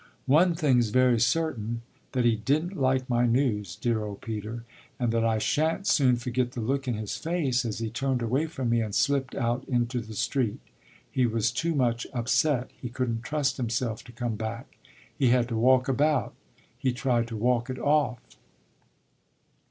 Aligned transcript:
One 0.25 0.55
thing's 0.55 0.89
very 0.89 1.19
certain 1.19 1.83
that 2.13 2.25
he 2.25 2.35
didn't 2.35 2.75
like 2.75 3.07
my 3.07 3.27
news, 3.27 3.75
dear 3.75 4.03
old 4.03 4.21
Peter, 4.21 4.63
and 4.99 5.11
that 5.11 5.23
I 5.23 5.37
shan't 5.37 5.85
soon 5.85 6.15
forget 6.15 6.53
the 6.53 6.59
look 6.59 6.87
in 6.87 6.95
his 6.95 7.17
face 7.17 7.65
as 7.65 7.77
he 7.77 7.91
turned 7.91 8.23
away 8.23 8.47
from 8.47 8.71
me 8.71 8.81
and 8.81 8.95
slipped 8.95 9.35
out 9.35 9.63
into 9.65 9.99
the 10.01 10.15
street. 10.15 10.59
He 11.11 11.27
was 11.27 11.51
too 11.51 11.75
much 11.75 12.07
upset 12.13 12.71
he 12.75 12.89
couldn't 12.89 13.21
trust 13.21 13.57
himself 13.57 14.03
to 14.05 14.11
come 14.11 14.37
back; 14.37 14.75
he 15.15 15.27
had 15.27 15.47
to 15.49 15.55
walk 15.55 15.87
about 15.87 16.33
he 16.79 16.91
tried 16.93 17.27
to 17.27 17.37
walk 17.37 17.69
it 17.69 17.77
off." 17.77 18.23